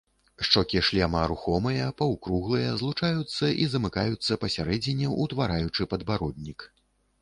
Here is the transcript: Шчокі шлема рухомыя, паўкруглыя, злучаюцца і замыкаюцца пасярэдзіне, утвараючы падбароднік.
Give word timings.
Шчокі 0.45 0.79
шлема 0.87 1.21
рухомыя, 1.31 1.91
паўкруглыя, 2.01 2.73
злучаюцца 2.81 3.45
і 3.65 3.71
замыкаюцца 3.77 4.41
пасярэдзіне, 4.47 5.15
утвараючы 5.23 5.81
падбароднік. 5.95 6.71